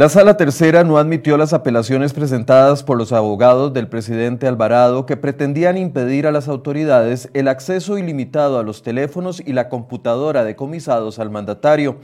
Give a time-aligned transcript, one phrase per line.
[0.00, 5.18] La Sala Tercera no admitió las apelaciones presentadas por los abogados del presidente Alvarado que
[5.18, 11.18] pretendían impedir a las autoridades el acceso ilimitado a los teléfonos y la computadora decomisados
[11.18, 11.98] al mandatario.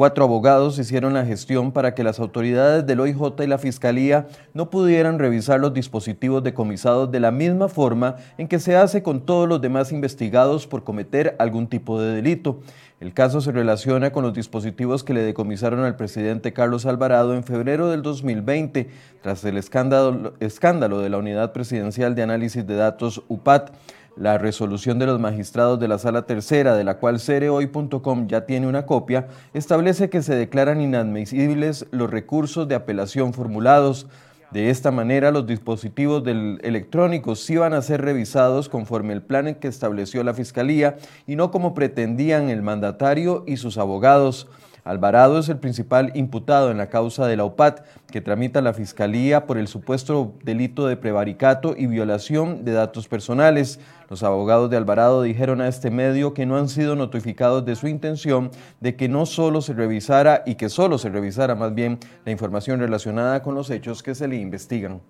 [0.00, 4.70] Cuatro abogados hicieron la gestión para que las autoridades del OIJ y la Fiscalía no
[4.70, 9.46] pudieran revisar los dispositivos decomisados de la misma forma en que se hace con todos
[9.46, 12.60] los demás investigados por cometer algún tipo de delito.
[12.98, 17.44] El caso se relaciona con los dispositivos que le decomisaron al presidente Carlos Alvarado en
[17.44, 18.88] febrero del 2020,
[19.20, 23.72] tras el escándalo, escándalo de la Unidad Presidencial de Análisis de Datos UPAT.
[24.20, 28.66] La resolución de los magistrados de la Sala Tercera, de la cual cerehoy.com ya tiene
[28.66, 34.08] una copia, establece que se declaran inadmisibles los recursos de apelación formulados.
[34.50, 39.54] De esta manera, los dispositivos del electrónicos sí van a ser revisados conforme el plan
[39.54, 44.48] que estableció la Fiscalía y no como pretendían el mandatario y sus abogados.
[44.84, 49.46] Alvarado es el principal imputado en la causa de la OPAT, que tramita la Fiscalía
[49.46, 53.78] por el supuesto delito de prevaricato y violación de datos personales.
[54.08, 57.88] Los abogados de Alvarado dijeron a este medio que no han sido notificados de su
[57.88, 62.32] intención de que no solo se revisara y que solo se revisara más bien la
[62.32, 65.00] información relacionada con los hechos que se le investigan.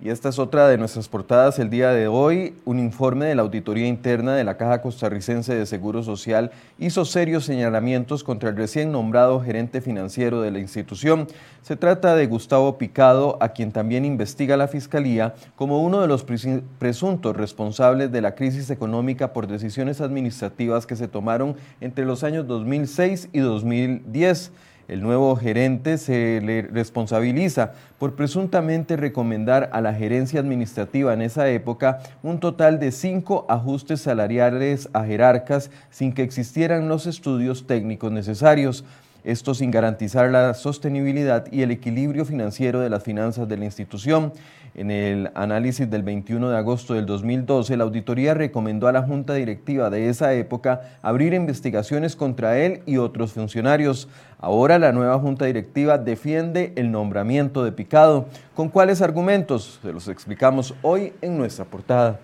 [0.00, 2.56] Y esta es otra de nuestras portadas el día de hoy.
[2.64, 6.50] Un informe de la Auditoría Interna de la Caja Costarricense de Seguro Social
[6.80, 11.28] hizo serios señalamientos contra el recién nombrado gerente financiero de la institución.
[11.62, 16.24] Se trata de Gustavo Picado, a quien también investiga la Fiscalía como uno de los
[16.24, 22.48] presuntos responsables de la crisis económica por decisiones administrativas que se tomaron entre los años
[22.48, 24.50] 2006 y 2010.
[24.86, 31.48] El nuevo gerente se le responsabiliza por presuntamente recomendar a la gerencia administrativa en esa
[31.48, 38.12] época un total de cinco ajustes salariales a jerarcas sin que existieran los estudios técnicos
[38.12, 38.84] necesarios
[39.24, 44.32] esto sin garantizar la sostenibilidad y el equilibrio financiero de las finanzas de la institución.
[44.74, 49.34] En el análisis del 21 de agosto del 2012, la auditoría recomendó a la junta
[49.34, 54.08] directiva de esa época abrir investigaciones contra él y otros funcionarios.
[54.38, 58.26] Ahora la nueva junta directiva defiende el nombramiento de Picado.
[58.54, 59.78] ¿Con cuáles argumentos?
[59.80, 62.18] Se los explicamos hoy en nuestra portada.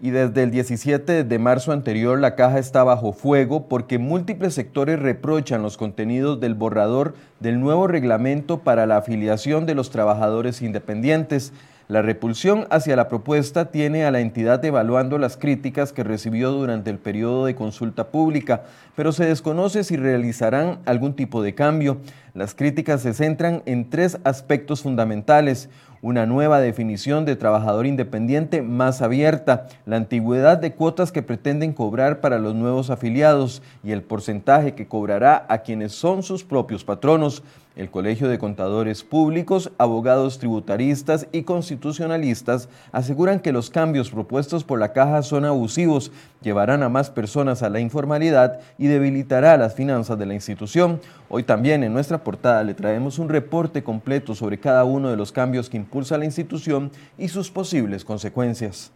[0.00, 4.98] Y desde el 17 de marzo anterior la caja está bajo fuego porque múltiples sectores
[5.00, 11.52] reprochan los contenidos del borrador del nuevo reglamento para la afiliación de los trabajadores independientes.
[11.88, 16.90] La repulsión hacia la propuesta tiene a la entidad evaluando las críticas que recibió durante
[16.90, 21.96] el periodo de consulta pública, pero se desconoce si realizarán algún tipo de cambio.
[22.34, 25.70] Las críticas se centran en tres aspectos fundamentales
[26.02, 32.20] una nueva definición de trabajador independiente más abierta, la antigüedad de cuotas que pretenden cobrar
[32.20, 37.42] para los nuevos afiliados y el porcentaje que cobrará a quienes son sus propios patronos.
[37.76, 44.80] El Colegio de Contadores Públicos, abogados tributaristas y constitucionalistas aseguran que los cambios propuestos por
[44.80, 46.10] la caja son abusivos,
[46.42, 51.00] llevarán a más personas a la informalidad y debilitará las finanzas de la institución.
[51.28, 55.32] Hoy también en nuestra portada le traemos un reporte completo sobre cada uno de los
[55.32, 58.92] cambios que impulsa la institución y sus posibles consecuencias.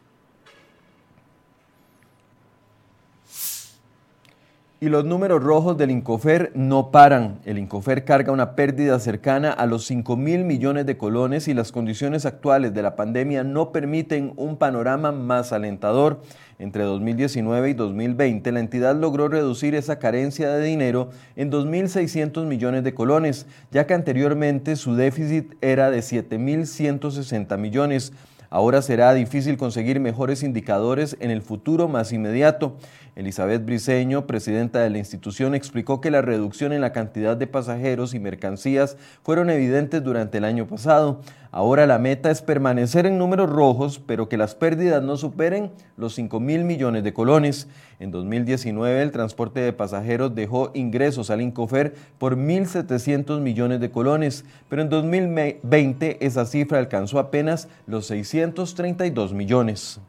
[4.82, 7.38] Y los números rojos del Incofer no paran.
[7.44, 11.70] El Incofer carga una pérdida cercana a los 5 mil millones de colones y las
[11.70, 16.20] condiciones actuales de la pandemia no permiten un panorama más alentador.
[16.58, 22.82] Entre 2019 y 2020, la entidad logró reducir esa carencia de dinero en 2.600 millones
[22.82, 28.12] de colones, ya que anteriormente su déficit era de 7.160 millones.
[28.52, 32.76] Ahora será difícil conseguir mejores indicadores en el futuro más inmediato.
[33.14, 38.14] Elizabeth Briceño, presidenta de la institución, explicó que la reducción en la cantidad de pasajeros
[38.14, 41.20] y mercancías fueron evidentes durante el año pasado.
[41.50, 46.14] Ahora la meta es permanecer en números rojos, pero que las pérdidas no superen los
[46.14, 47.68] 5 mil millones de colones.
[48.00, 54.46] En 2019 el transporte de pasajeros dejó ingresos al Incofer por 1.700 millones de colones,
[54.70, 60.00] pero en 2020 esa cifra alcanzó apenas los 632 millones.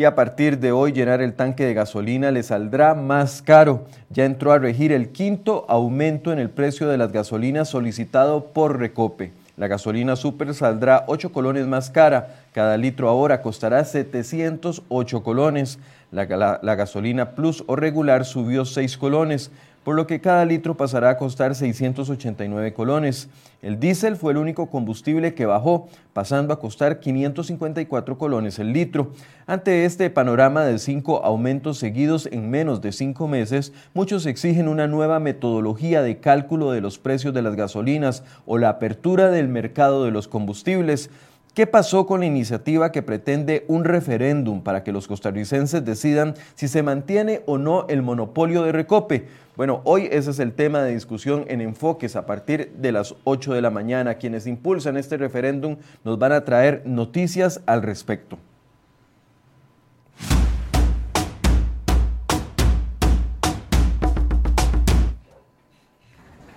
[0.00, 3.84] Y a partir de hoy llenar el tanque de gasolina le saldrá más caro.
[4.08, 8.78] Ya entró a regir el quinto aumento en el precio de las gasolinas solicitado por
[8.78, 9.30] Recope.
[9.58, 12.28] La gasolina super saldrá 8 colones más cara.
[12.54, 15.78] Cada litro ahora costará 708 colones.
[16.10, 16.24] La,
[16.62, 19.50] la gasolina plus o regular subió 6 colones
[19.84, 23.28] por lo que cada litro pasará a costar 689 colones.
[23.62, 29.12] El diésel fue el único combustible que bajó, pasando a costar 554 colones el litro.
[29.46, 34.86] Ante este panorama de cinco aumentos seguidos en menos de cinco meses, muchos exigen una
[34.86, 40.04] nueva metodología de cálculo de los precios de las gasolinas o la apertura del mercado
[40.04, 41.10] de los combustibles.
[41.54, 46.68] ¿Qué pasó con la iniciativa que pretende un referéndum para que los costarricenses decidan si
[46.68, 49.26] se mantiene o no el monopolio de Recope?
[49.56, 53.52] Bueno, hoy ese es el tema de discusión en Enfoques a partir de las 8
[53.52, 54.14] de la mañana.
[54.14, 58.38] Quienes impulsan este referéndum nos van a traer noticias al respecto.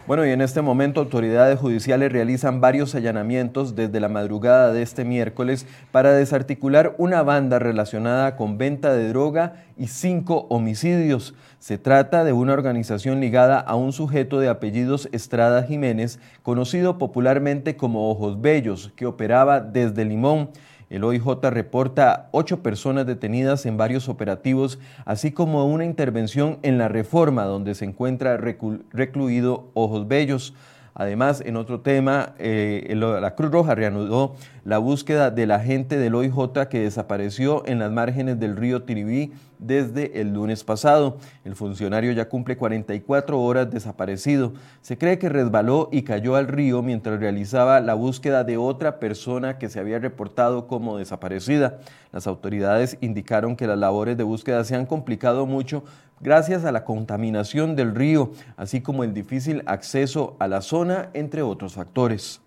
[0.06, 5.06] Bueno, y en este momento autoridades judiciales realizan varios allanamientos desde la madrugada de este
[5.06, 11.36] miércoles para desarticular una banda relacionada con venta de droga y cinco homicidios.
[11.60, 17.78] Se trata de una organización ligada a un sujeto de apellidos Estrada Jiménez, conocido popularmente
[17.78, 20.50] como Ojos Bellos, que operaba desde Limón.
[20.90, 26.88] El OIJ reporta ocho personas detenidas en varios operativos, así como una intervención en la
[26.88, 30.54] reforma donde se encuentra recluido Ojos Bellos.
[30.96, 36.68] Además, en otro tema, eh, la Cruz Roja reanudó la búsqueda del agente del OIJ
[36.70, 41.18] que desapareció en las márgenes del río Tiribí desde el lunes pasado.
[41.46, 44.54] El funcionario ya cumple 44 horas desaparecido.
[44.82, 49.58] Se cree que resbaló y cayó al río mientras realizaba la búsqueda de otra persona
[49.58, 51.80] que se había reportado como desaparecida.
[52.12, 55.84] Las autoridades indicaron que las labores de búsqueda se han complicado mucho
[56.24, 61.42] gracias a la contaminación del río, así como el difícil acceso a la zona, entre
[61.42, 62.42] otros factores.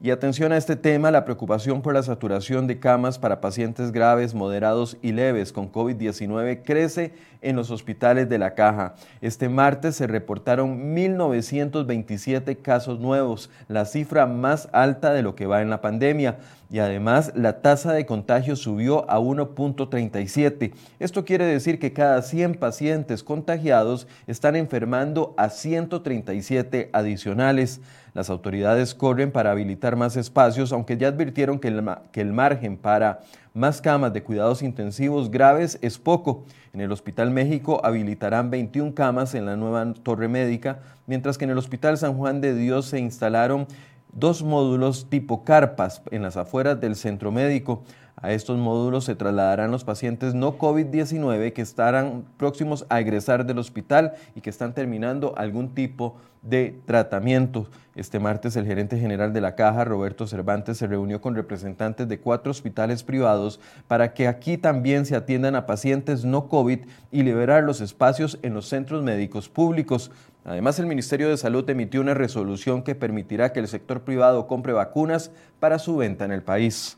[0.00, 4.32] Y atención a este tema, la preocupación por la saturación de camas para pacientes graves,
[4.32, 8.94] moderados y leves con COVID-19 crece en los hospitales de la caja.
[9.20, 15.62] Este martes se reportaron 1.927 casos nuevos, la cifra más alta de lo que va
[15.62, 16.38] en la pandemia.
[16.70, 20.72] Y además la tasa de contagio subió a 1.37.
[20.98, 27.80] Esto quiere decir que cada 100 pacientes contagiados están enfermando a 137 adicionales.
[28.12, 31.82] Las autoridades corren para habilitar más espacios, aunque ya advirtieron que el,
[32.12, 33.20] que el margen para
[33.54, 36.44] más camas de cuidados intensivos graves es poco.
[36.72, 41.50] En el Hospital México habilitarán 21 camas en la nueva torre médica, mientras que en
[41.50, 43.66] el Hospital San Juan de Dios se instalaron
[44.12, 47.82] dos módulos tipo carpas en las afueras del centro médico.
[48.20, 53.58] A estos módulos se trasladarán los pacientes no COVID-19 que estarán próximos a egresar del
[53.58, 57.68] hospital y que están terminando algún tipo de tratamiento.
[57.94, 62.18] Este martes el gerente general de la Caja, Roberto Cervantes, se reunió con representantes de
[62.18, 66.80] cuatro hospitales privados para que aquí también se atiendan a pacientes no COVID
[67.12, 70.10] y liberar los espacios en los centros médicos públicos.
[70.44, 74.72] Además, el Ministerio de Salud emitió una resolución que permitirá que el sector privado compre
[74.72, 76.97] vacunas para su venta en el país.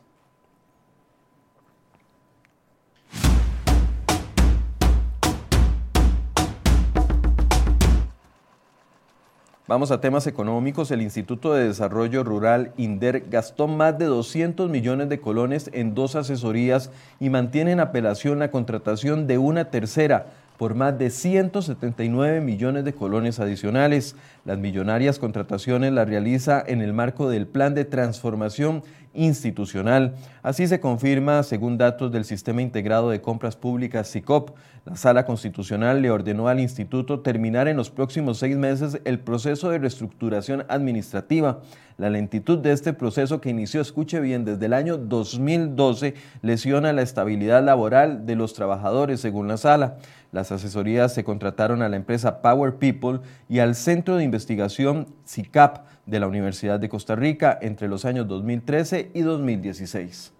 [9.70, 10.90] Vamos a temas económicos.
[10.90, 16.16] El Instituto de Desarrollo Rural, INDER, gastó más de 200 millones de colones en dos
[16.16, 20.26] asesorías y mantiene en apelación la contratación de una tercera
[20.60, 24.14] por más de 179 millones de colones adicionales.
[24.44, 28.82] Las millonarias contrataciones las realiza en el marco del Plan de Transformación
[29.14, 30.14] institucional.
[30.42, 34.50] Así se confirma según datos del Sistema Integrado de Compras Públicas SICOP.
[34.84, 39.70] La Sala Constitucional le ordenó al instituto terminar en los próximos seis meses el proceso
[39.70, 41.60] de reestructuración administrativa.
[41.98, 47.02] La lentitud de este proceso que inició, escuche bien, desde el año 2012 lesiona la
[47.02, 49.98] estabilidad laboral de los trabajadores, según la Sala.
[50.32, 55.78] Las asesorías se contrataron a la empresa Power People y al Centro de Investigación CICAP
[56.06, 60.32] de la Universidad de Costa Rica entre los años 2013 y 2016.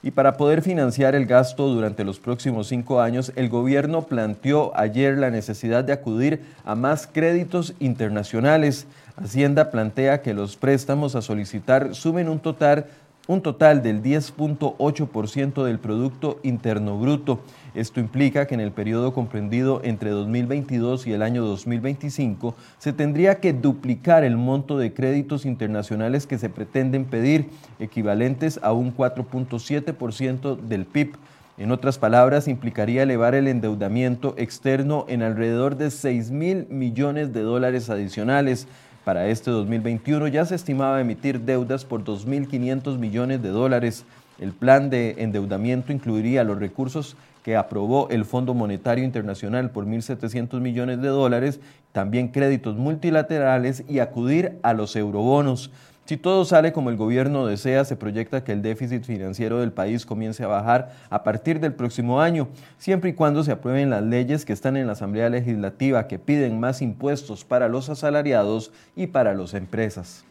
[0.00, 5.18] Y para poder financiar el gasto durante los próximos cinco años, el gobierno planteó ayer
[5.18, 8.86] la necesidad de acudir a más créditos internacionales.
[9.16, 12.86] Hacienda plantea que los préstamos a solicitar sumen un total
[13.28, 17.40] un total del 10.8% del Producto Interno Bruto.
[17.74, 23.38] Esto implica que en el periodo comprendido entre 2022 y el año 2025 se tendría
[23.38, 30.56] que duplicar el monto de créditos internacionales que se pretenden pedir, equivalentes a un 4.7%
[30.56, 31.16] del PIB.
[31.58, 37.42] En otras palabras, implicaría elevar el endeudamiento externo en alrededor de 6 mil millones de
[37.42, 38.68] dólares adicionales
[39.08, 44.04] para este 2021 ya se estimaba emitir deudas por 2.500 millones de dólares.
[44.38, 50.60] El plan de endeudamiento incluiría los recursos que aprobó el Fondo Monetario Internacional por 1.700
[50.60, 51.58] millones de dólares,
[51.92, 55.70] también créditos multilaterales y acudir a los eurobonos.
[56.08, 60.06] Si todo sale como el gobierno desea, se proyecta que el déficit financiero del país
[60.06, 62.48] comience a bajar a partir del próximo año,
[62.78, 66.60] siempre y cuando se aprueben las leyes que están en la Asamblea Legislativa que piden
[66.60, 70.24] más impuestos para los asalariados y para las empresas.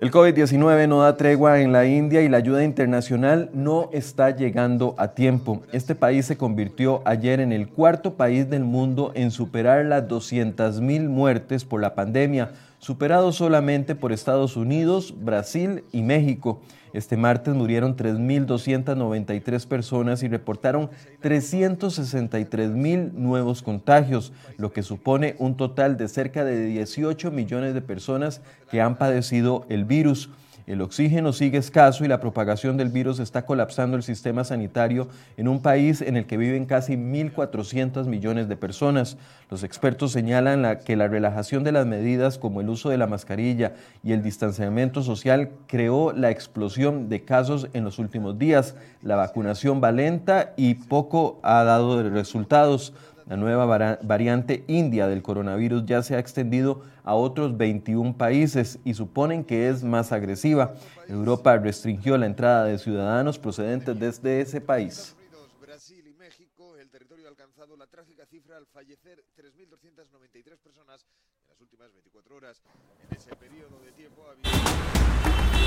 [0.00, 4.94] El COVID-19 no da tregua en la India y la ayuda internacional no está llegando
[4.96, 5.60] a tiempo.
[5.72, 11.06] Este país se convirtió ayer en el cuarto país del mundo en superar las 200.000
[11.06, 16.60] muertes por la pandemia, superado solamente por Estados Unidos, Brasil y México.
[16.92, 20.90] Este martes murieron 3.293 personas y reportaron
[21.22, 28.40] 363.000 nuevos contagios, lo que supone un total de cerca de 18 millones de personas
[28.70, 30.30] que han padecido el virus.
[30.70, 35.48] El oxígeno sigue escaso y la propagación del virus está colapsando el sistema sanitario en
[35.48, 39.16] un país en el que viven casi 1.400 millones de personas.
[39.50, 43.72] Los expertos señalan que la relajación de las medidas como el uso de la mascarilla
[44.04, 48.76] y el distanciamiento social creó la explosión de casos en los últimos días.
[49.02, 52.94] La vacunación va lenta y poco ha dado resultados.
[53.30, 53.64] La nueva
[54.02, 59.68] variante india del coronavirus ya se ha extendido a otros 21 países y suponen que
[59.68, 60.74] es más agresiva.
[61.06, 65.14] Europa restringió la entrada de ciudadanos procedentes desde ese país.
[65.60, 71.06] Brasil y México, el territorio ha alcanzado la trágica cifra al fallecer 3.293 personas
[71.44, 72.60] en las últimas 24 horas.
[73.08, 75.59] En ese periodo de tiempo ha habido...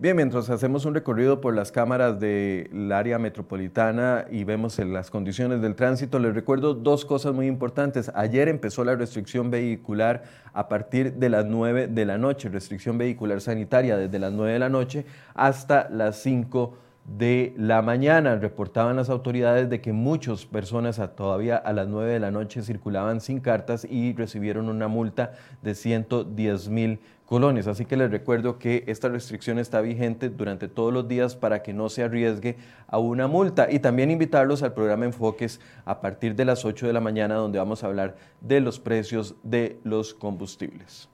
[0.00, 5.60] Bien, mientras hacemos un recorrido por las cámaras del área metropolitana y vemos las condiciones
[5.60, 8.10] del tránsito, les recuerdo dos cosas muy importantes.
[8.14, 10.22] Ayer empezó la restricción vehicular
[10.54, 14.58] a partir de las 9 de la noche, restricción vehicular sanitaria desde las 9 de
[14.58, 15.04] la noche
[15.34, 18.36] hasta las 5 de la mañana.
[18.36, 23.20] Reportaban las autoridades de que muchas personas todavía a las 9 de la noche circulaban
[23.20, 27.66] sin cartas y recibieron una multa de 110 mil colonias.
[27.66, 31.72] Así que les recuerdo que esta restricción está vigente durante todos los días para que
[31.72, 33.70] no se arriesgue a una multa.
[33.70, 37.58] Y también invitarlos al programa Enfoques a partir de las 8 de la mañana donde
[37.58, 41.09] vamos a hablar de los precios de los combustibles.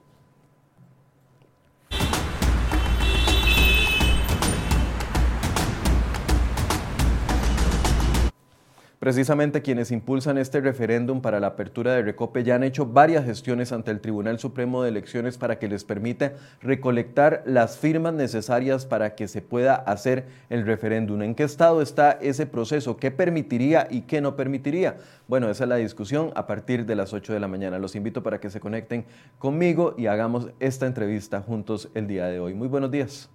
[9.07, 13.71] Precisamente quienes impulsan este referéndum para la apertura de Recope ya han hecho varias gestiones
[13.71, 19.15] ante el Tribunal Supremo de Elecciones para que les permita recolectar las firmas necesarias para
[19.15, 21.21] que se pueda hacer el referéndum.
[21.21, 22.97] ¿En qué estado está ese proceso?
[22.97, 24.97] ¿Qué permitiría y qué no permitiría?
[25.29, 27.79] Bueno, esa es la discusión a partir de las 8 de la mañana.
[27.79, 29.05] Los invito para que se conecten
[29.39, 32.53] conmigo y hagamos esta entrevista juntos el día de hoy.
[32.53, 33.29] Muy buenos días.